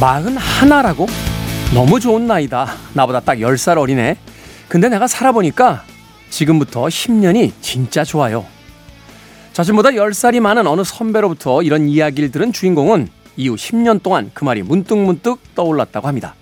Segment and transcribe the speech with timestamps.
[0.00, 1.06] 마흔 하나라고?
[1.74, 2.66] 너무 좋은 나이다.
[2.94, 4.16] 나보다 딱 10살 어리네.
[4.66, 5.84] 근데 내가 살아보니까
[6.30, 8.46] 지금부터 10년이 진짜 좋아요.
[9.52, 15.54] 자신보다 10살이 많은 어느 선배로부터 이런 이야기를 들은 주인공은 이후 10년 동안 그 말이 문득문득
[15.54, 16.34] 떠올랐다고 합니다.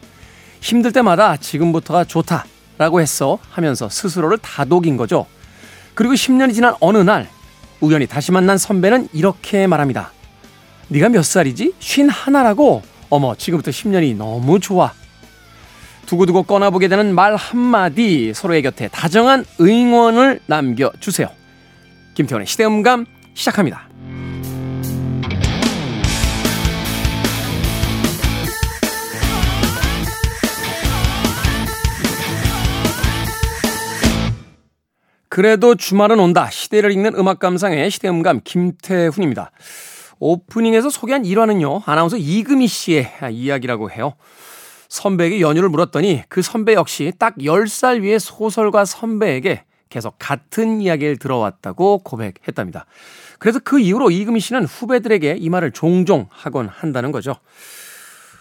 [0.60, 2.44] 힘들 때마다 지금부터가 좋다
[2.78, 5.26] 라고 했어 하면서 스스로를 다독인 거죠.
[5.94, 7.28] 그리고 10년이 지난 어느 날
[7.80, 10.12] 우연히 다시 만난 선배는 이렇게 말합니다.
[10.88, 11.74] 네가 몇 살이지?
[11.80, 12.82] 쉰 하나라고?
[13.10, 14.92] 어머 지금부터 10년이 너무 좋아.
[16.06, 21.28] 두고두고 꺼나보게 되는 말 한마디 서로의 곁에 다정한 응원을 남겨주세요.
[22.14, 23.04] 김태원의 시대음감
[23.34, 23.88] 시작합니다.
[35.28, 36.50] 그래도 주말은 온다.
[36.50, 39.52] 시대를 읽는 음악 감상의 시대음감 김태훈입니다.
[40.20, 41.82] 오프닝에서 소개한 1화는요.
[41.86, 44.14] 아나운서 이금희 씨의 이야기라고 해요.
[44.88, 51.98] 선배에게 연유를 물었더니 그 선배 역시 딱 10살 위의 소설가 선배에게 계속 같은 이야기를 들어왔다고
[51.98, 52.86] 고백했답니다.
[53.38, 57.36] 그래서 그 이후로 이금희 씨는 후배들에게 이 말을 종종 하곤 한다는 거죠.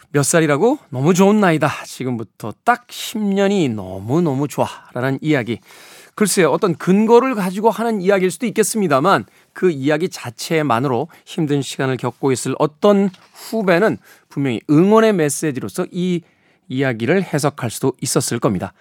[0.09, 0.79] 몇 살이라고?
[0.89, 1.69] 너무 좋은 나이다.
[1.85, 4.67] 지금부터 딱 10년이 너무너무 좋아.
[4.93, 5.59] 라는 이야기.
[6.15, 9.25] 글쎄요, 어떤 근거를 가지고 하는 이야기일 수도 있겠습니다만
[9.57, 13.97] 그 이야기 자체만으로 힘든 시간을 겪고 있을 어떤 후배는
[14.29, 16.21] 분명히 응원의 메시지로서 이
[16.67, 18.73] 이야기를 해석할 수도 있었을 겁니다.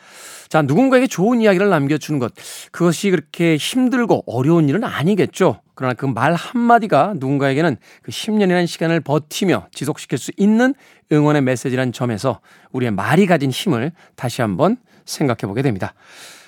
[0.51, 2.35] 자, 누군가에게 좋은 이야기를 남겨주는 것.
[2.73, 5.63] 그것이 그렇게 힘들고 어려운 일은 아니겠죠.
[5.75, 10.75] 그러나 그 말 한마디가 누군가에게는 그 10년이라는 시간을 버티며 지속시킬 수 있는
[11.11, 12.41] 응원의 메시지란 점에서
[12.73, 14.77] 우리의 말이 가진 힘을 다시 한번
[15.07, 15.95] 생각해 보게 됩니다.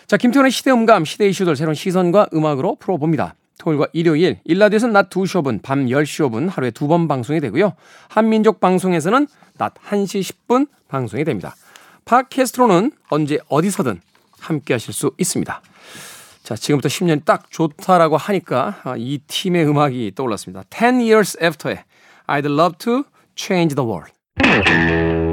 [0.07, 3.35] 자, 김태훈의 시대 음감, 시대 이슈들 새로운 시선과 음악으로 풀어봅니다.
[3.59, 7.75] 토요일과 일요일, 일라드에서는 낮 2시 5분, 밤 10시 5분 하루에 두 번 방송이 되고요.
[8.09, 9.27] 한민족 방송에서는
[9.59, 11.55] 낮 1시 10분 방송이 됩니다.
[12.05, 14.01] 팟캐스트로는 언제 어디서든
[14.41, 15.61] 함께 하실 수 있습니다.
[16.43, 20.63] 자, 지금부터 10년이 딱 좋다라고 하니까 이 팀의 음악이 떠올랐습니다.
[20.71, 21.85] 10 years after의
[22.27, 23.05] I'd love to
[23.37, 25.28] change the world.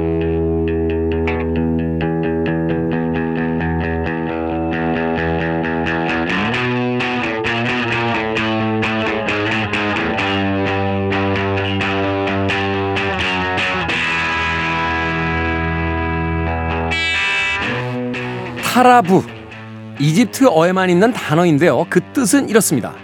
[18.76, 19.24] 타라부
[19.98, 21.86] 이집트어에만 있는 단어인데요.
[21.88, 22.94] 그 뜻은 이렇습니다.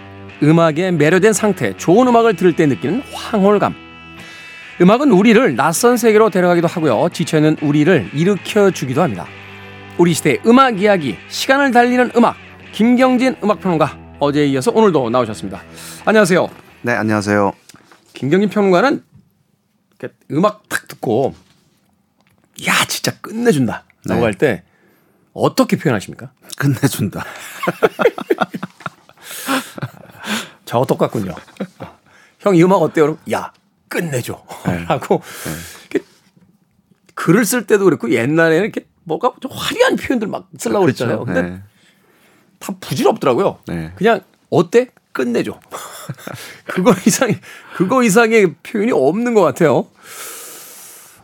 [0.43, 3.73] 음악에 매료된 상태, 좋은 음악을 들을 때 느끼는 황홀감.
[4.81, 7.09] 음악은 우리를 낯선 세계로 데려가기도 하고요.
[7.11, 9.25] 지쳐있는 우리를 일으켜 주기도 합니다.
[9.97, 12.35] 우리 시대의 음악 이야기, 시간을 달리는 음악,
[12.71, 15.59] 김경진 음악평론가 어제에 이어서 오늘도 나오셨습니다.
[16.05, 16.49] 안녕하세요.
[16.83, 17.51] 네, 안녕하세요.
[18.13, 19.03] 김경진 평론가는
[20.33, 21.33] 음악 탁 듣고
[22.67, 24.25] 야 진짜 끝내준다 라고 네.
[24.25, 24.63] 할때
[25.33, 26.31] 어떻게 표현하십니까?
[26.57, 27.23] 끝내준다.
[30.65, 31.33] 저와 똑같군요.
[32.39, 33.17] 형 이 음악 어때요?
[33.31, 33.53] 야
[33.87, 34.43] 끝내줘.
[34.65, 34.85] 네.
[34.89, 35.21] 라고
[35.91, 35.99] 네.
[37.15, 41.05] 글을 쓸 때도 그렇고 옛날에는 이렇게 뭐가 좀 화려한 표현들 막 쓰려고 그렇죠.
[41.05, 41.25] 그랬잖아요.
[41.25, 41.61] 근데 네.
[42.59, 43.59] 다 부질없더라고요.
[43.67, 43.91] 네.
[43.95, 44.89] 그냥 어때?
[45.11, 45.59] 끝내줘.
[46.65, 47.39] 그거 이상의
[47.75, 49.87] 그거 이상의 표현이 없는 것 같아요.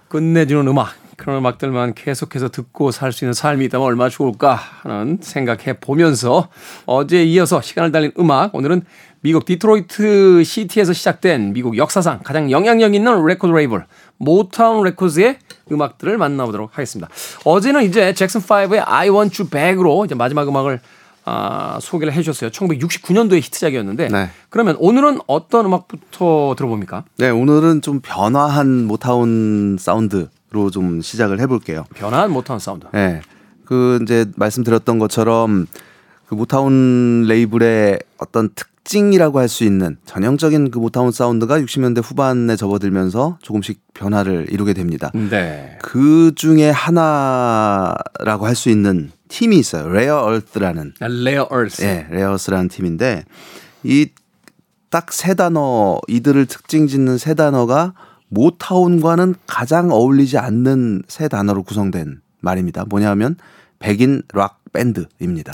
[0.10, 0.96] 끝내주는 음악.
[1.20, 6.48] 그런 음악들만 계속해서 듣고 살 수 있는 삶이 있다면 얼마나 좋을까 하는 생각해 보면서
[6.86, 8.84] 어제 이어서 시간을 달린 음악 오늘은
[9.22, 13.86] 미국 디트로이트 시티에서 시작된 미국 역사상 가장 영향력 있는 레코드 레이블
[14.18, 15.38] 모타운 레코드의
[15.72, 17.10] 음악들을 만나보도록 하겠습니다.
[17.44, 20.80] 어제는 이제 Jackson 5의 I Want You Back으로 이제 마지막 음악을
[21.26, 22.50] 아, 소개를 해주셨어요.
[22.50, 24.30] 1969년도의 히트작이었는데 네.
[24.50, 27.04] 그러면 오늘은 어떤 음악부터 들어봅니까?
[27.18, 30.28] 네, 오늘은 좀 변화한 모타운 사운드 로
[30.72, 31.86] 좀 시작을 해볼게요.
[31.96, 32.88] 변화한 모타운 사운드.
[32.94, 33.22] 네.
[33.66, 35.68] 그 이제 말씀드렸던 것처럼
[36.28, 43.38] 그 모타운 레이블의 어떤 특징이라고 할 수 있는 전형적인 그 모타운 사운드가 60년대 후반에 접어들면서
[43.42, 45.12] 조금씩 변화를 이루게 됩니다.
[45.14, 45.78] 네.
[45.84, 49.88] 그 중에 하나라고 할 수 있는 팀이 있어요.
[49.90, 50.94] Rare Earth라는.
[51.00, 51.82] Rare Earth.
[51.84, 53.26] 네, Rare Earth라는 팀인데
[53.84, 54.08] 이
[54.92, 57.94] 딱 세 단어 이들을 특징 짓는 세 단어가
[58.30, 62.86] 모타운과는 가장 어울리지 않는 세 단어로 구성된 말입니다.
[62.86, 63.36] 뭐냐면
[63.80, 65.54] 백인 락 밴드입니다.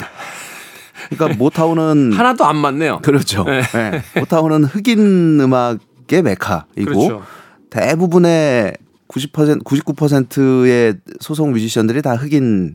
[1.10, 3.00] 그러니까 모타운은 하나도 안 맞네요.
[3.02, 3.44] 그렇죠.
[3.44, 3.62] 네.
[3.62, 4.02] 네.
[4.18, 7.22] 모타운은 흑인 음악의 메카이고 그렇죠.
[7.70, 8.74] 대부분의
[9.08, 12.74] 90% 99%의 소속 뮤지션들이 다 흑인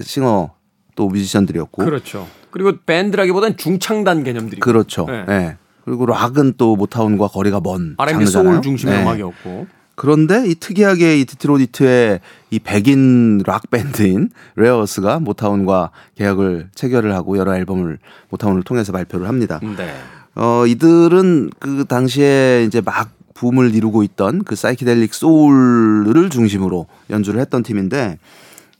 [0.00, 0.54] 싱어
[0.94, 2.26] 또 뮤지션들이었고 그렇죠.
[2.50, 5.06] 그리고 밴드라기보다는 중창단 개념들이 그렇죠.
[5.06, 5.24] 네.
[5.26, 5.56] 네.
[5.86, 9.02] 그리고 락은 또 Motown과 거리가 먼 R&B soul 중심의 네.
[9.02, 17.14] 음악이었고 그런데 이 특이하게 이 디트로이트의 이 백인 락 밴드인 Rare Earth가 Motown과 계약을 체결을
[17.14, 19.60] 하고 여러 앨범을 Motown을 통해서 발표를 합니다.
[19.62, 19.94] 네.
[20.34, 27.62] 어 이들은 그 당시에 이제 막 붐을 이루고 있던 그 psychedelic soul을 중심으로 연주를 했던
[27.62, 28.18] 팀인데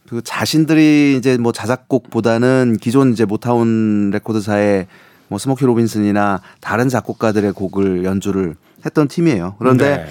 [0.09, 4.87] 그 자신들이 이제 뭐 자작곡보다는 기존 이제 모타운 레코드사의
[5.29, 9.57] 뭐 스모키 로빈슨이나 다른 작곡가들의 곡을 연주를 했던 팀이에요.
[9.59, 10.07] 그런데 네.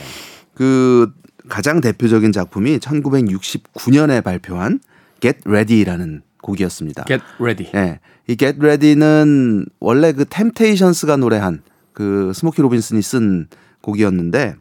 [0.53, 1.11] 그
[1.47, 4.79] 가장 대표적인 작품이 1969년에 발표한
[5.19, 7.05] Get Ready라는 곡이었습니다.
[7.05, 7.71] Get Ready.
[7.71, 7.99] 네.
[8.27, 11.61] 이 Get Ready는 원래 그 템테이션스가 노래한
[11.93, 13.47] 그 스모키 로빈슨이 쓴
[13.81, 14.55] 곡이었는데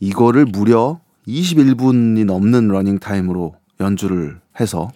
[0.00, 4.90] 이거를 무려 21분이 넘는 러닝 타임으로 연주를 해서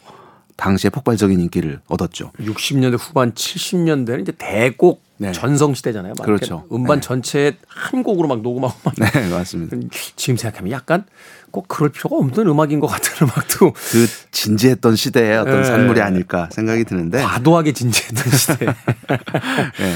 [0.57, 2.31] 당시에 폭발적인 인기를 얻었죠.
[2.39, 5.33] 60년대 후반 70년대는 이제 대곡 네.
[5.33, 6.15] 전성 시대잖아요.
[6.23, 6.65] 그렇죠.
[6.73, 7.07] 음반 네.
[7.07, 8.95] 전체에 한 곡으로 막 녹음하고 막.
[8.97, 9.77] 네, 맞습니다.
[10.17, 11.05] 지금 생각하면 약간
[11.51, 15.65] 꼭 그럴 필요가 없는 음악인 것 같은 음악도 그 진지했던 시대의 어떤 네.
[15.65, 18.67] 산물이 아닐까 생각이 드는데 과도하게 진지했던 시대.
[18.67, 19.95] 네.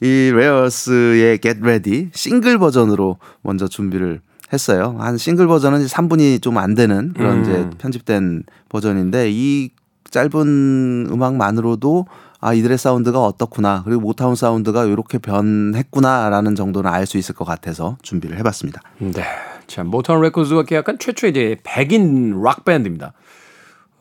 [0.00, 4.20] 이 레어스의 Get Ready 싱글 버전으로 먼저 준비를
[4.52, 4.96] 했어요.
[4.98, 7.42] 한 싱글 버전은 3분이 좀 안 되는 그런 음.
[7.42, 9.70] 이제 편집된 버전인데 이
[10.14, 12.06] 짧은 음악만으로도
[12.40, 17.96] 아 이들의 사운드가 어떻구나 그리고 모타운 사운드가 이렇게 변했구나라는 정도는 알 수 있을 것 같아서
[18.02, 18.80] 준비를 해봤습니다.
[18.98, 19.24] 네,
[19.66, 23.12] 자 모타운 레코드가 계약한 최초의 이제 백인 락 밴드입니다.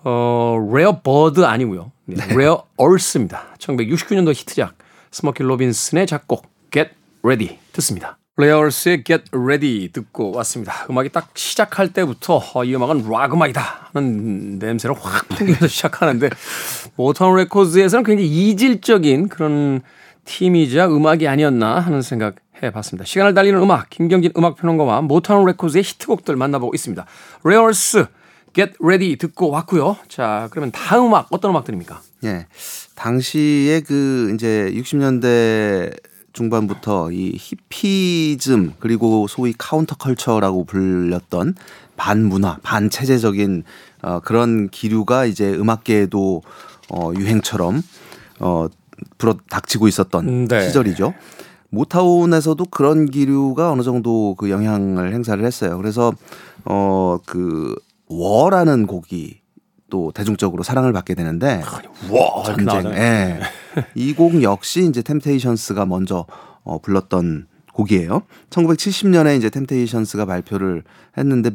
[0.04, 2.36] 어 Rare Bird 아니고요, 네, 네.
[2.36, 3.56] Rare Earth입니다.
[3.58, 4.76] 1969년도 히트작
[5.12, 6.92] 스모키 로빈슨의 작곡 Get
[7.24, 8.20] Ready 듣습니다.
[8.36, 10.88] 레어스의 Get Ready 듣고 왔습니다.
[10.90, 16.30] 음악이 딱 시작할 때부터 어, 이 음악은 락 음악이다 하는 냄새를 확 풍기면서 시작하는데
[16.96, 19.82] 모타운 레코드에서는 굉장히 이질적인 그런
[20.26, 23.06] 팀이자 음악이 아니었나 하는 생각 해봤습니다.
[23.06, 27.06] 시간을 달리는 음악 김경진 음악평론가와 모타운 레코드의 히트곡들 만나보고 있습니다.
[27.44, 28.08] Rare Earth
[28.56, 29.98] Get Ready 듣고 왔고요.
[30.08, 32.02] 자 그러면 다음 음악 어떤 음악들입니까?
[32.24, 32.48] 예,
[32.96, 41.56] 당시에 그 이제 60년대 중반부터 이 히피즘 그리고 소위 counter culture라고 불렸던
[41.96, 43.64] 반문화, 반체제적인
[44.02, 46.42] 어, 그런 기류가 이제 음악계에도
[46.90, 47.82] 어, 유행처럼
[48.40, 48.68] 어,
[49.18, 50.68] 불어 닥치고 있었던 음, 네.
[50.68, 51.14] 시절이죠.
[51.70, 55.78] 모타운에서도 그런 기류가 어느 정도 그 영향을 행사를 했어요.
[55.78, 56.14] 그래서
[56.66, 57.76] 어그
[58.08, 59.43] War라는 곡이
[59.94, 61.62] 또 대중적으로 사랑을 받게 되는데
[62.10, 62.92] 와 전쟁.
[62.94, 63.40] 예.
[63.94, 66.26] 이 곡 역시 이제 Temptations가 먼저
[66.64, 68.24] 어, 불렀던 곡이에요.
[68.50, 70.84] 1970년에 이제 Temptations가 발표를
[71.16, 71.52] 했는데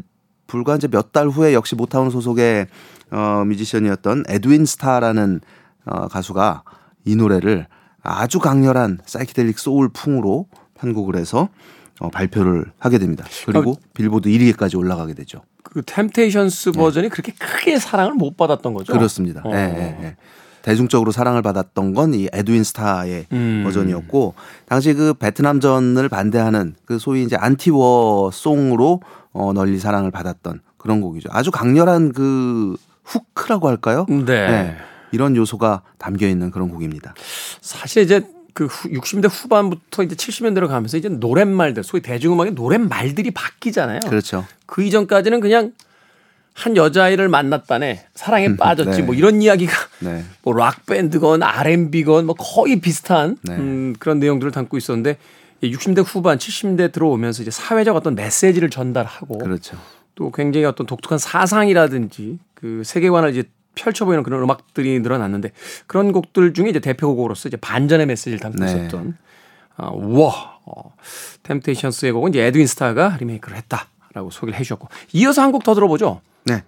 [0.46, 2.69] 불과 이제 몇 달 후에 역시 모타운 소속의
[3.11, 5.40] 어, 뮤지션이었던 에드윈 스타라는
[5.87, 6.62] 어, 가수가
[7.06, 7.67] 이 노래를
[8.05, 11.49] 아주 강렬한 사이키델릭 소울 풍으로 편곡을 해서
[12.00, 13.25] 어, 발표를 하게 됩니다.
[13.47, 15.43] 그리고 아, 빌보드 1위에까지 올라가게 되죠.
[15.62, 16.79] 그 템테이션스 네.
[16.79, 17.09] 버전이 네.
[17.09, 18.93] 그렇게 크게 사랑을 못 받았던 거죠.
[18.93, 19.43] 그렇습니다.
[19.45, 19.53] 어.
[19.53, 20.17] 네, 네, 네.
[20.62, 23.62] 대중적으로 사랑을 받았던 건 이 에드윈 스타의 음.
[23.65, 24.35] 버전이었고
[24.67, 29.00] 당시 그 베트남전을 반대하는 그 소위 이제 안티워 송으로
[29.33, 31.28] 어 널리 사랑을 받았던 그런 곡이죠.
[31.33, 34.05] 아주 강렬한 그 후크라고 할까요?
[34.09, 34.25] 네.
[34.25, 34.76] 네.
[35.12, 37.14] 이런 요소가 담겨 있는 그런 곡입니다.
[37.61, 38.23] 사실 이제
[38.59, 44.00] 그 후, 60년대 후반부터 이제 70년대로 가면서 이제 노랫말들, 소위 대중음악의 노랫말들이 바뀌잖아요.
[44.09, 44.47] 그렇죠.
[44.67, 45.71] 그 이전까지는 그냥
[46.55, 49.07] 한 여자아이를 만났다네 사랑에 빠졌지 네.
[49.07, 50.25] 뭐 이런 이야기가 네.
[50.43, 53.55] 뭐 락 밴드건 R&B건 뭐 거의 비슷한 네.
[53.55, 55.19] 음, 그런 내용들을 담고 있었는데
[55.62, 59.77] 60대 후반 70대 들어오면서 이제 사회적 어떤 메시지를 전달하고 그렇죠.
[60.17, 63.45] 또 굉장히 어떤 독특한 사상이라든지 그 세계관을 이제
[63.78, 65.52] 펼쳐 보이는 그런 음악들이 늘어났는데
[65.87, 68.66] 그런 곡들 중에 이제 대표곡으로서 이제 반전의 메시지를 담고 네.
[68.73, 69.16] 있었던
[69.76, 70.94] 아, 와 어,
[71.44, 76.20] 템테이션스의 곡은 이제 에드윈 스타가 리메이크를 했다라고 소개를 해주셨고 이어서 한 곡 더 들어보죠.
[76.44, 76.62] 네.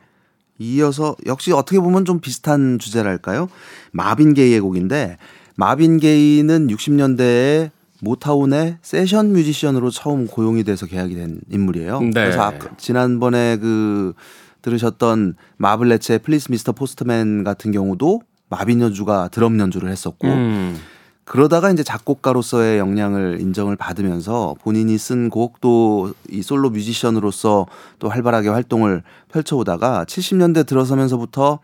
[0.59, 3.49] 이어서 역시 어떻게 보면 좀 비슷한 주제랄까요?
[3.93, 5.17] 마빈 게이의 곡인데
[5.57, 7.71] 마빈 게이는 60년대에
[8.03, 12.01] 모타운의 세션 뮤지션으로 처음 고용이 돼서 계약이 된 인물이에요.
[12.01, 12.11] 네.
[12.13, 14.15] 그래서 아까 지난번에 그
[14.63, 20.77] 들으셨던 Marvelettes의 Please Mister Postman 같은 경우도 마빈 연주가 드럼 연주를 했었고 음.
[21.25, 27.67] 그러다가 이제 작곡가로서의 역량을 인정을 받으면서 본인이 쓴 곡도 이 솔로 뮤지션으로서
[28.01, 31.61] 또 활발하게 활동을 펼쳐오다가 70년대 들어서면서부터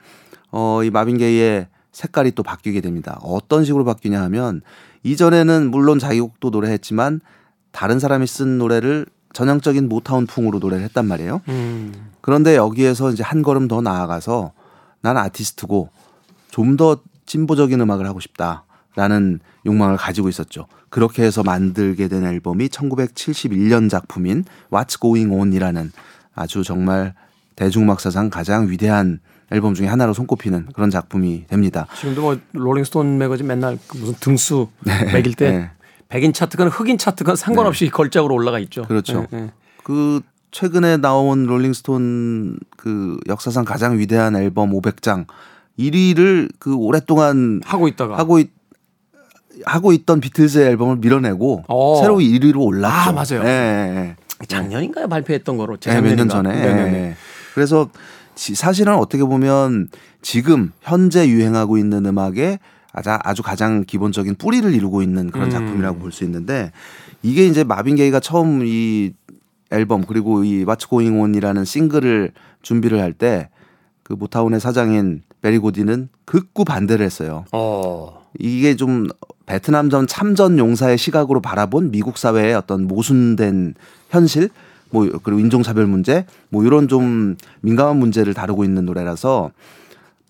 [0.52, 3.18] 어, 이 마빈 게이의 색깔이 또 바뀌게 됩니다.
[3.22, 4.62] 어떤 식으로 바뀌냐 하면
[5.02, 7.20] 이전에는 물론 자기 곡도 노래했지만
[7.72, 11.40] 다른 사람이 쓴 노래를 전형적인 모타운 풍으로 노래를 했단 말이에요.
[11.48, 11.92] 음.
[12.26, 14.50] 그런데 여기에서 이제 한 걸음 더 나아가서
[15.00, 15.90] 난 아티스트고
[16.50, 20.66] 좀 더 진보적인 음악을 하고 싶다라는 욕망을 가지고 있었죠.
[20.88, 25.92] 그렇게 해서 만들게 된 앨범이 1971년 작품인 What's Going On이라는
[26.34, 27.14] 아주 정말
[27.54, 29.20] 대중음악 사상 가장 위대한
[29.52, 31.86] 앨범 중에 하나로 손꼽히는 그런 작품이 됩니다.
[31.96, 35.12] 지금도 뭐 롤링스톤 매거진 맨날 그 무슨 등수 네.
[35.12, 35.70] 매길 때 네.
[36.08, 37.90] 백인 차트건 흑인 차트건 상관없이 네.
[37.90, 38.82] 걸작으로 올라가 있죠.
[38.82, 39.28] 그렇죠.
[39.30, 39.52] 네, 네.
[39.84, 40.20] 그
[40.56, 45.26] 최근에 나온 롤링스톤 그 역사상 가장 위대한 앨범 500장
[45.78, 48.48] 1위를 그 오랫동안 하고 있다가 하고 있
[49.66, 52.00] 하고 있던 비틀즈의 앨범을 밀어내고 어.
[52.00, 52.90] 새로 1위로 올랐죠.
[52.90, 53.42] 아 맞아요.
[53.42, 54.16] 네.
[54.48, 56.50] 작년인가요 발표했던 거로 네, 몇년 전에.
[56.50, 57.16] 네.
[57.52, 57.90] 그래서
[58.34, 59.88] 사실은 어떻게 보면
[60.22, 62.60] 지금 현재 유행하고 있는 음악에
[62.94, 65.50] 아주 가장 기본적인 뿌리를 이루고 있는 그런 음.
[65.50, 66.00] 작품이라고 음.
[66.00, 66.72] 볼수 있는데
[67.22, 69.12] 이게 이제 마빈 게이가 처음 이
[69.70, 72.32] 앨범 그리고 이 What's Going On이라는 싱글을
[72.62, 73.48] 준비를 할 때
[74.06, 77.44] 그 모타운의 사장인 베리 고디는 극구 반대를 했어요.
[77.50, 78.22] 어.
[78.38, 79.08] 이게 좀
[79.46, 83.74] 베트남전 참전 용사의 시각으로 바라본 미국 사회의 어떤 모순된
[84.10, 84.48] 현실
[84.90, 89.50] 뭐 그리고 인종차별 문제 뭐 이런 좀 민감한 문제를 다루고 있는 노래라서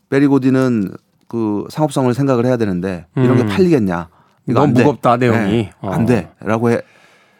[0.08, 0.92] 베리 고디는
[1.28, 3.48] 그 상업성을 생각을 해야 되는데 이런 게 음.
[3.48, 4.08] 팔리겠냐?
[4.48, 6.80] 이거 너무 무겁다 내용이 네, 안 돼라고 해,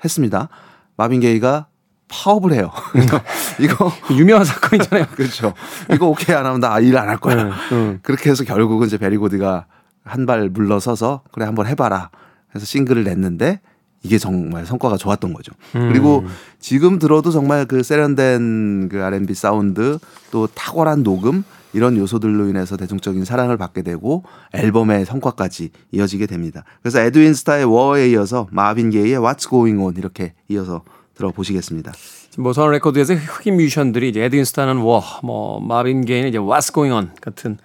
[0.05, 0.51] 했습니다.
[0.99, 1.69] 마빈 게이가
[2.09, 2.71] 파업을 해요.
[3.61, 5.07] 이거 유명한 사건이잖아요.
[5.17, 5.55] 그렇죠.
[5.93, 7.43] 이거 오케이 안 하면 나 일 안 할 거야.
[7.45, 7.99] 응, 응.
[8.03, 9.67] 그렇게 해서 결국은 이제 베리 고디가
[10.05, 12.11] 한 발 물러서서 그래 한번 해봐라.
[12.55, 13.61] 해서 싱글을 냈는데
[14.03, 15.53] 이게 정말 성과가 좋았던 거죠.
[15.75, 15.89] 음.
[15.91, 16.25] 그리고
[16.61, 19.99] 지금 들어도 정말 그 세련된 그 R&B 사운드
[20.31, 24.23] 또 탁월한 녹음 이런 요소들로 인해서 대중적인 사랑을 받게 되고
[24.55, 26.63] 앨범의 성과까지 이어지게 됩니다.
[26.83, 30.83] 그래서 에드윈 스타의 War에 이어서 마빈 게이의 What's Going On 이렇게 이어서
[31.17, 31.93] 들어보시겠습니다.
[32.39, 37.11] 모타운 레코드에서 흑인 뮤지션들이 이제 에드윈 스타는 워, 뭐 마빈 게이는 이제 What's Going On
[37.21, 37.59] 같은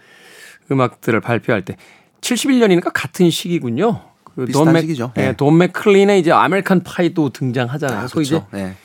[0.72, 1.76] 음악들을 발표할 때
[2.22, 4.02] 71년이니까 같은 시기군요.
[4.36, 5.12] 그돈 맥, 시기죠.
[5.16, 5.36] 네.
[5.36, 8.00] 돈 맥클린의 이제 American Pie도 등장하잖아요.
[8.00, 8.22] 아, 그렇죠.
[8.22, 8.76] 이제 네.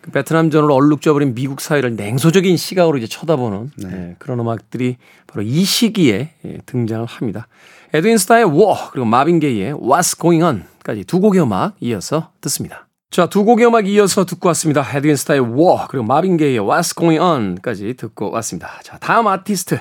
[0.00, 3.88] 그 베트남전으로 얼룩져버린 미국 사회를 냉소적인 시각으로 이제 쳐다보는 네.
[3.88, 7.46] 네, 그런 음악들이 바로 이 시기에 예, 등장을 합니다.
[7.94, 12.85] 에드윈 스타의 워 그리고 마빈 게이의 What's Going On까지 두 곡의 음악 이어서 듣습니다.
[13.10, 14.82] 자, 두 곡의 음악 이어서 듣고 왔습니다.
[14.82, 18.80] 에드윈 스타의 War, 그리고 마빈 게이의 What's Going On까지 듣고 왔습니다.
[18.82, 19.78] 자, 다음 아티스트.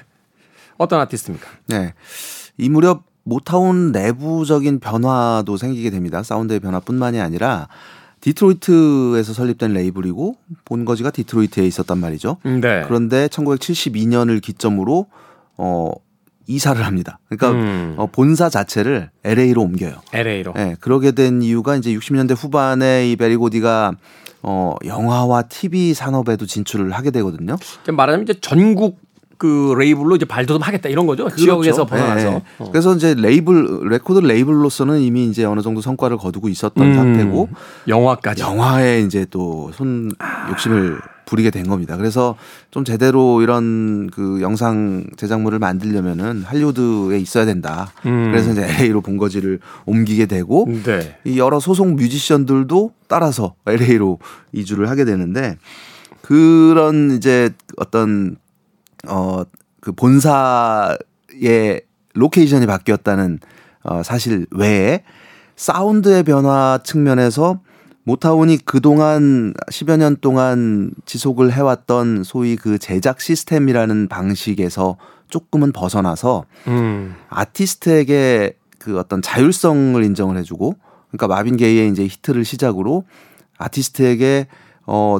[0.78, 1.48] 어떤 아티스트입니까?
[1.68, 1.94] 네.
[2.58, 6.22] 이 무렵 모타운 내부적인 변화도 생기게 됩니다.
[6.22, 7.68] 사운드의 변화뿐만이 아니라
[8.22, 12.38] 디트로이트에서 설립된 레이블이고 본거지가 디트로이트에 있었단 말이죠.
[12.44, 12.84] 네.
[12.86, 15.08] 그런데 1972년을 기점으로
[15.58, 15.92] 어
[16.48, 17.20] 이사를 합니다.
[17.30, 17.96] 그러니까 음.
[17.98, 19.96] 어, 본사 자체를 LA로 옮겨요.
[20.14, 20.54] LA로.
[20.56, 23.94] 네, 그러게 된 이유가 이제 60년대 후반에 이 베리 고디가
[24.44, 27.56] 어, 영화와 TV 산업에도 진출을 하게 되거든요.
[27.92, 29.00] 말하자면 이제 전국
[29.38, 31.26] 그 레이블로 이제 발돋움하겠다 이런 거죠.
[31.26, 31.42] 그렇죠.
[31.42, 32.30] 지역에서 벗어나서.
[32.30, 32.44] 네.
[32.60, 32.70] 어.
[32.72, 36.96] 그래서 이제 레이블 레코드 레이블로서는 이미 이제 어느 정도 성과를 거두고 있었던 음.
[36.96, 37.50] 상태고
[37.88, 40.12] 영화까지 영화에 이제 또 손
[40.52, 41.98] 욕심을 부리게 된 겁니다.
[41.98, 42.36] 그래서
[42.72, 47.92] 좀 제대로 이런 그 영상 제작물을 만들려면은 할리우드에 있어야 된다.
[48.06, 48.32] 음.
[48.32, 51.18] 그래서 이제 LA로 본거지를 옮기게 되고 네.
[51.24, 54.20] 이 여러 소속 뮤지션들도 따라서 LA로
[54.52, 55.58] 이주를 하게 되는데
[56.22, 58.38] 그런 이제 어떤
[59.08, 59.44] 어
[59.86, 61.82] 그 본사의
[62.16, 63.40] 로케이션이 바뀌었다는
[63.84, 65.04] 어 사실 외에
[65.56, 67.60] 사운드의 변화 측면에서
[68.06, 74.98] 모타운이 그동안 10여 년 동안 지속을 해왔던 소위 그 제작 시스템이라는 방식에서
[75.30, 77.16] 조금은 벗어나서 음.
[77.30, 80.76] 아티스트에게 그 어떤 자율성을 인정을 해주고
[81.10, 83.06] 그러니까 마빈 게이의 이제 히트를 시작으로
[83.58, 84.48] 아티스트에게
[84.86, 85.18] 어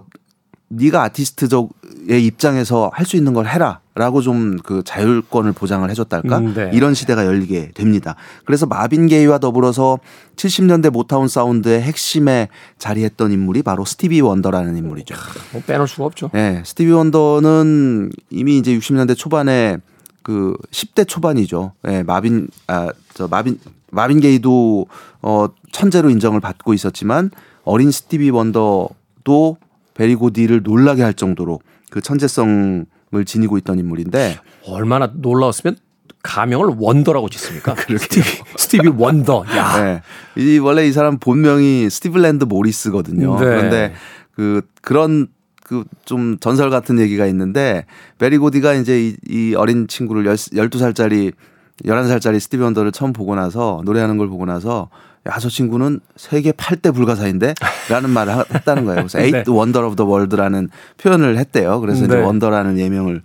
[0.76, 3.80] 네가 아티스트적의 입장에서 할 수 있는 걸 해라.
[3.98, 6.38] 라고 좀 그 자율권을 보장을 해줬달까?
[6.40, 6.70] 음, 네.
[6.74, 8.16] 이런 시대가 열리게 됩니다.
[8.44, 10.00] 그래서 마빈 게이와 더불어서
[10.36, 15.16] 70년대 모타운 사운드의 핵심에 자리했던 인물이 바로 스티비 원더라는 인물이죠.
[15.54, 16.30] 뭐 빼놓을 수가 없죠.
[16.34, 16.62] 네.
[16.66, 19.78] 스티비 원더는 이미 이제 60년대 초반에
[20.24, 21.72] 그 10대 초반이죠.
[21.88, 23.60] 예, 네, 마빈, 아, 저 마빈,
[23.92, 24.88] 마빈 게이도
[25.22, 27.32] 어, 천재로 인정을 받고 있었지만
[27.64, 29.58] 어린 스티비 원더도
[29.96, 31.60] 베리고디를 놀라게 할 정도로
[31.90, 32.86] 그 천재성을
[33.26, 35.78] 지니고 있던 인물인데 얼마나 놀라웠으면
[36.22, 37.76] 가명을 원더라고 짓습니까?
[38.00, 39.46] 스티비, 스티비 원더.
[39.56, 40.02] 야.
[40.36, 40.42] 네.
[40.42, 43.40] 이 원래 이 사람 본명이 스티블랜드 모리스거든요.
[43.40, 43.46] 네.
[43.46, 43.94] 그런데
[44.36, 45.28] 그 그런
[45.64, 47.86] 그 좀 전설 같은 얘기가 있는데
[48.20, 51.34] 베리고디가 이제 이, 이 어린 친구를 열, 12살짜리
[51.84, 54.90] 11살짜리 스티비 원더를 처음 보고 나서 노래하는 걸 보고 나서
[55.28, 57.56] 야, 저 친구는 세계 8대 불가사의인데?
[57.90, 59.08] 라는 말을 했다는 거예요.
[59.08, 61.80] 그래서 Eighth Wonder of the World라는 표현을 했대요.
[61.80, 62.06] 그래서 네.
[62.06, 63.22] 이제 원더라는 예명을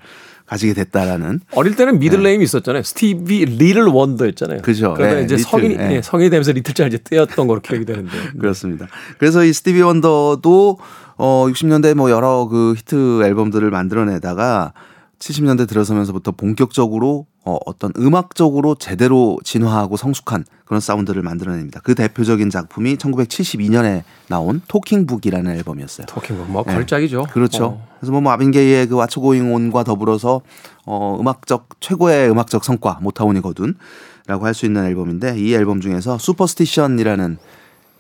[0.47, 1.41] 가지게 됐다라는.
[1.55, 2.45] 어릴 때는 middle name이 네.
[2.45, 2.83] 있었잖아요.
[2.83, 4.63] 스티비 리틀 원더였잖아요.
[4.63, 4.95] 그죠.
[4.95, 5.89] 그러다 네, 이제 little, 성인이 네.
[5.89, 6.03] 네.
[6.03, 8.11] 성인이 되면서 little자 이제 떼었던 거로 기억이 되는데.
[8.41, 8.89] 그렇습니다.
[9.19, 10.79] 그래서 이 스티비 원더도
[11.19, 14.73] 어 60년대 뭐 여러 그 히트 앨범들을 만들어내다가
[15.21, 21.81] 70년대 들어서면서부터 본격적으로 어, 어떤 음악적으로 제대로 진화하고 성숙한 그런 사운드를 만들어냅니다.
[21.85, 26.07] 그 대표적인 작품이 1972년에 나온 Talking Book이라는 앨범이었어요.
[26.07, 26.75] Talking Book 뭐 네.
[26.75, 27.27] 걸작이죠.
[27.33, 27.65] 그렇죠.
[27.65, 27.89] 어.
[27.99, 30.41] 그래서 뭐 마빈 게이의 그 What's Going On과 더불어서
[30.87, 37.39] 어 음악적 최고의 음악적 성과 모타운이 거둔라고 할 수 있는 앨범인데 이 앨범 중에서 Superstition이라는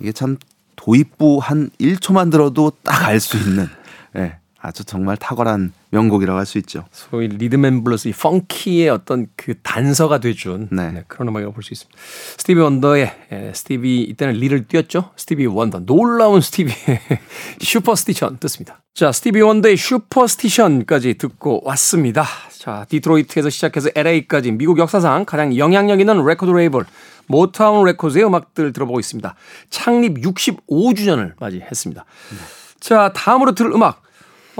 [0.00, 0.36] 이게 참
[0.76, 3.68] 도입부 한 1초만 들어도 딱 알 수 있는
[4.16, 4.39] 예.
[4.62, 6.84] 아주 정말 탁월한 명곡이라고 할 수 있죠.
[6.92, 10.90] 소위 리듬앤 블루스 이 funky의 어떤 그 단서가 돼준 네.
[10.90, 11.98] 네, 그런 음악이라고 볼 수 있습니다.
[12.38, 15.10] 스티비 원더의 예, 스티비 이때는 little을 떼었죠.
[15.16, 17.00] 스티비 원더 놀라운 스티비의
[17.60, 18.82] Superstition 듣습니다.
[18.94, 22.24] 자 스티비 원더의 Superstition까지 듣고 왔습니다.
[22.58, 26.84] 자 디트로이트에서 시작해서 LA까지 미국 역사상 가장 영향력 있는 레코드 레이블
[27.26, 29.34] 모타운 레코드의 음악들 들어보고 있습니다.
[29.70, 32.04] 창립 65주년을 맞이했습니다.
[32.04, 32.36] 네.
[32.80, 34.02] 자 다음으로 들을 음악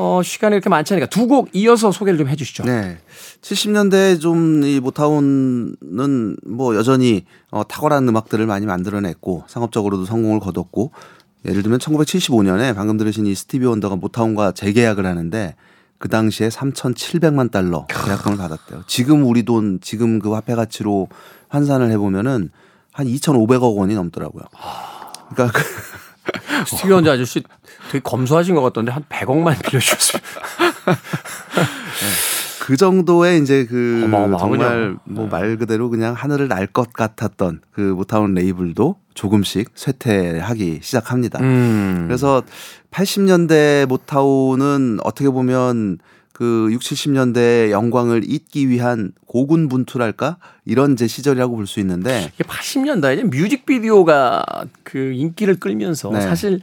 [0.01, 2.65] 어, 시간이 이렇게 많지 않으니까 두 곡 이어서 소개를 좀 해주시죠.
[2.65, 2.99] 네.
[3.43, 10.93] 70년대 좀 이 모타운은 뭐 여전히 어, 탁월한 음악들을 많이 만들어냈고 상업적으로도 성공을 거뒀고
[11.47, 15.55] 예를 들면 1975년에 방금 들으신 이 스티비 원더가 모타운과 재계약을 하는데
[15.99, 18.85] 그 당시에 3,700만 달러 계약금을 받았대요.
[18.87, 21.09] 지금 우리 돈 지금 그 화폐 가치로
[21.49, 22.51] 환산을 해보면은
[22.93, 24.45] 한 2,500억 원이 넘더라고요.
[25.35, 25.65] 그러니까 그
[26.67, 27.43] 스티비 원더 아저씨
[27.91, 30.23] 되게 검소하신 것 같던데 한 100억만 빌려주셨어요.
[32.61, 34.09] 그 정도의 이제 그
[34.39, 35.57] 정말 뭐말 네.
[35.57, 41.41] 그대로 그냥 하늘을 날 것 같았던 그 모타운 레이블도 조금씩 쇠퇴하기 시작합니다.
[41.41, 42.05] 음.
[42.07, 42.43] 그래서
[42.93, 45.99] 80년대 모타운은 어떻게 보면
[46.41, 53.25] 그 6, 70년대 영광을 잇기 위한 고군분투랄까 이런 제 시절이라고 볼 수 있는데 이게 80년대에
[53.25, 54.43] 뮤직비디오가
[54.83, 56.23] 그 인기를 끌면서 네.
[56.23, 56.63] 사실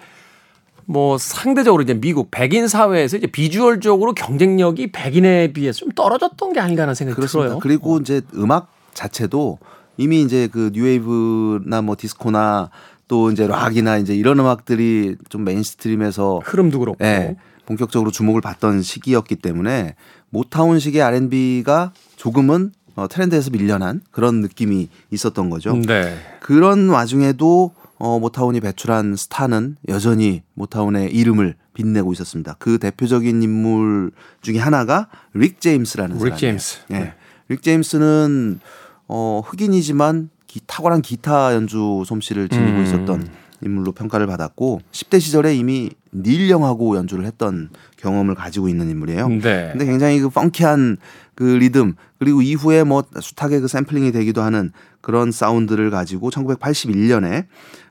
[0.86, 6.82] 뭐 상대적으로 이제 미국 백인 사회에서 이제 비주얼적으로 경쟁력이 백인에 비해서 좀 떨어졌던 게 아닌가
[6.82, 7.50] 하는 생각이 그렇습니다.
[7.50, 7.60] 들어요.
[7.60, 8.00] 그리고 어.
[8.00, 9.60] 이제 음악 자체도
[9.98, 12.72] 이미 이제 그 뉴웨이브나 뭐 디스코나
[13.08, 17.36] 또 이제 락이나 이제 이런 음악들이 좀 mainstream에서 흐름도 그렇고 네,
[17.67, 19.95] 본격적으로 주목을 받던 시기였기 때문에
[20.30, 25.75] 모타운식의 R&B가 조금은 어, 트렌드에서 밀려난 그런 느낌이 있었던 거죠.
[25.75, 26.17] 네.
[26.39, 32.56] 그런 와중에도 어, 모타운이 배출한 스타는 여전히 모타운의 이름을 빛내고 있었습니다.
[32.58, 36.38] 그 대표적인 인물 중에 하나가 릭 제임스라는 사람이에요.
[36.38, 36.77] 제임스.
[36.88, 36.99] 네.
[36.99, 37.13] 네.
[37.49, 38.60] 릭 제임스는
[39.08, 42.84] 어, 흑인이지만 기, 탁월한 기타 연주 솜씨를 지니고 음.
[42.84, 43.30] 있었던
[43.62, 49.28] 인물로 평가를 받았고 10대 시절에 이미 닐 영하고 연주를 했던 경험을 가지고 있는 인물이에요.
[49.28, 49.70] 네.
[49.72, 50.98] 근데 굉장히 그 funky한
[51.36, 57.46] 그 리듬 그리고 이후에 뭐 숱하게 그 샘플링이 되기도 하는 그런 사운드를 가지고 1981년에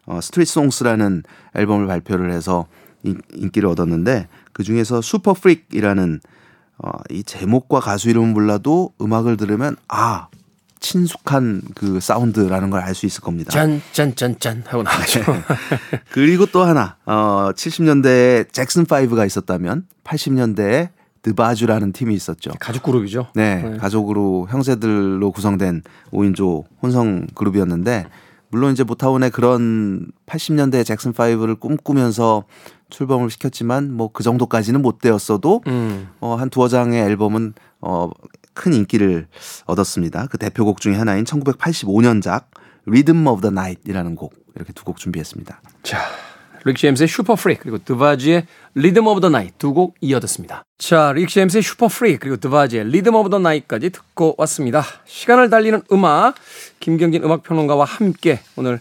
[0.06, 1.22] 어, Street Songs라는
[1.54, 2.66] 앨범을 발표를 해서
[3.02, 6.20] 인, 인기를 얻었는데 그 중에서 Super Freak이라는
[6.78, 10.28] 어, 이 제목과 가수 이름은 몰라도 음악을 들으면 아
[10.90, 13.50] 친숙한 그 사운드라는 걸 알 수 있을 겁니다.
[13.50, 15.20] 짠, 짠, 짠, 짠 하고 나가죠.
[16.12, 20.90] 그리고 또 하나, 어, 70년대에 잭슨 5가 있었다면 80년대에
[21.22, 22.52] 드바지라는 팀이 있었죠.
[22.60, 23.28] 가족 그룹이죠.
[23.34, 23.76] 네, 네.
[23.78, 28.06] 가족으로 형제들로 구성된 5인조 혼성 그룹이었는데
[28.50, 32.44] 물론 이제 모타운의 그런 80년대 잭슨 5를 꿈꾸면서
[32.90, 36.08] 출범을 시켰지만 뭐 그 정도까지는 못 되었어도 음.
[36.20, 38.08] 어, 한 두어 장의 앨범은 어,
[38.56, 39.28] 큰 인기를
[39.66, 40.26] 얻었습니다.
[40.30, 42.46] 그 대표곡 중에 하나인 1985년작
[42.88, 45.60] Rhythm of the Night이라는 곡 이렇게 두 곡 준비했습니다.
[45.82, 45.98] 자,
[46.64, 50.64] 릭 제임스의 Super Freak 그리고 드바지의 Rhythm of the Night 두곡 이어 듣습니다.
[50.78, 54.82] 자, 릭 제임스의 Super Freak 그리고 드바지의 Rhythm of the Night까지 듣고 왔습니다.
[55.04, 56.34] 시간을 달리는 음악
[56.80, 58.80] 김경진 음악 평론가와 함께 오늘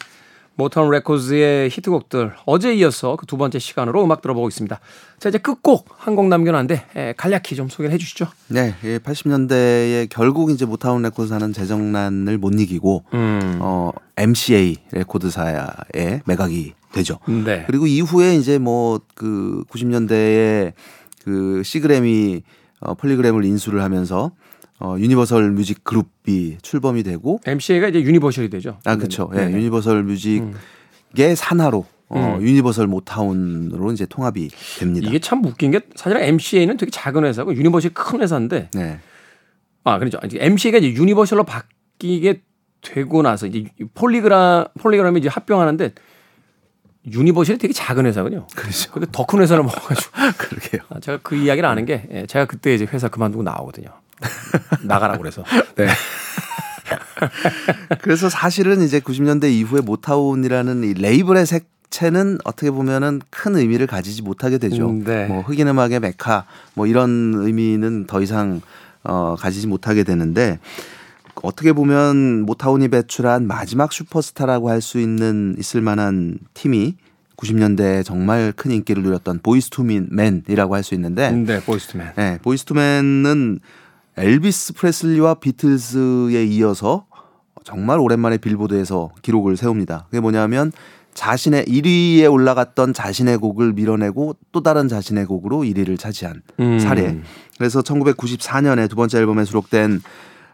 [0.57, 4.79] 모타운 레코드의 히트곡들 어제 이어서 그 두 번째 시간으로 음악 들어보고 있습니다.
[5.19, 8.27] 자 이제 끝곡 한 곡 남겨놨는데 에, 간략히 좀 소개를 해주시죠.
[8.47, 13.57] 네, 예, 80년대에 결국 이제 모타운 레코드사는 재정난을 못 이기고 음.
[13.61, 17.19] 어, MCA 레코드사에 매각이 되죠.
[17.27, 17.63] 네.
[17.67, 20.71] 그리고 이후에 이제 뭐 그 90년대에
[21.25, 22.43] 그 시그램이
[22.79, 24.31] 어, 폴리그램을 인수를 하면서
[24.79, 28.77] 어, 유니버설 뮤직 그룹이 출범이 되고 MCA가 이제 유니버설이 되죠.
[28.83, 29.29] 아 그렇죠.
[29.35, 29.53] 예, 네.
[29.53, 31.35] 유니버설 뮤직의 음.
[31.35, 32.41] 산하로 어, 음.
[32.41, 35.07] 유니버설 모타운으로 이제 통합이 됩니다.
[35.07, 38.69] 이게 참 웃긴 게 사실 MCA는 되게 작은 회사고 유니버설이 큰 회사인데.
[38.73, 38.99] 네.
[39.83, 40.19] 아 그렇죠.
[40.23, 42.41] MCA가 이제 유니버설로 바뀌게
[42.81, 45.93] 되고 나서 이제 폴리그라 폴리그램이 이제 합병하는데
[47.11, 48.47] 유니버셜이 되게 작은 회사거든요.
[48.55, 48.91] 그렇죠.
[48.91, 50.11] 근데 더 큰 회사를 먹어가지고.
[50.37, 50.81] 그러게요.
[50.89, 53.87] 아, 제가 그 이야기를 아는 게 예, 제가 그때 이제 회사 그만두고 나오거든요.
[54.83, 55.43] 나가라고 그래서.
[55.75, 55.87] 네.
[58.01, 64.57] 그래서 사실은 이제 90년대 이후에 Motown이라는 이 레이블의 색채는 어떻게 보면은 큰 의미를 가지지 못하게
[64.57, 64.89] 되죠.
[64.89, 65.27] 음, 네.
[65.27, 68.61] 뭐 흑인 음악의 메카 뭐 이런 의미는 더 이상
[69.03, 70.59] 어 가지지 못하게 되는데
[71.41, 76.95] 어떻게 보면 Motown이 배출한 마지막 슈퍼스타라고 할 수 있는 있을 만한 팀이
[77.37, 82.13] 90년대에 정말 큰 인기를 누렸던 Boyz II Men이라고 할 수 있는데 네, 보이스투맨.
[82.15, 83.59] 네, 보이스투맨은
[84.17, 87.05] 엘비스 프레슬리와 비틀즈에 이어서
[87.63, 90.05] 정말 오랜만에 빌보드에서 기록을 세웁니다.
[90.09, 90.71] 그게 뭐냐면
[91.15, 96.79] 자신의 1위에 올라갔던 자신의 곡을 밀어내고 또 다른 자신의 곡으로 1위를 차지한 음.
[96.79, 97.17] 사례.
[97.57, 100.01] 그래서 1994년에 두 번째 앨범에 수록된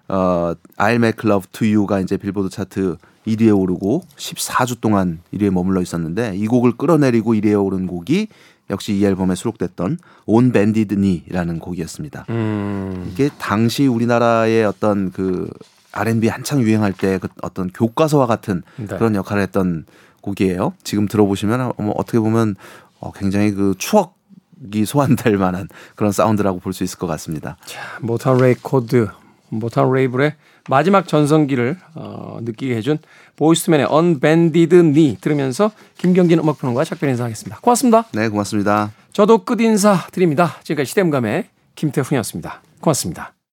[0.07, 5.81] 어 I'll Make Love to You가 이제 빌보드 차트 1위에 오르고 14주 동안 1위에 머물러
[5.81, 8.27] 있었는데 이 곡을 끌어내리고 1위에 오른 곡이
[8.69, 12.25] 역시 이 앨범에 수록됐던 On Bended Knee라는 곡이었습니다.
[12.29, 13.09] 음.
[13.11, 15.49] 이게 당시 우리나라의 어떤 그
[15.91, 18.85] R&B 한창 유행할 때 그 어떤 교과서와 같은 네.
[18.87, 19.85] 그런 역할을 했던
[20.21, 20.73] 곡이에요.
[20.83, 22.55] 지금 들어보시면 어, 어떻게 보면
[22.99, 27.57] 어, 굉장히 그 추억이 소환될 만한 그런 사운드라고 볼 수 있을 것 같습니다.
[27.99, 29.07] 모타운 레이코드,
[29.51, 30.33] 모타운 레이블의
[30.69, 32.97] 마지막 전성기를 어, 느끼게 해준
[33.35, 37.59] 보이스투맨의 Unbended Knee 들으면서 김경진 음악평론가 작별 인사하겠습니다.
[37.61, 38.05] 고맙습니다.
[38.13, 38.91] 네, 고맙습니다.
[39.13, 40.55] 저도 끝 인사 드립니다.
[40.63, 42.61] 지금까지 시대음감의 김태훈이었습니다.
[42.79, 43.40] 고맙습니다.